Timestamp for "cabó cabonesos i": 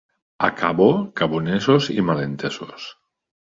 0.61-2.07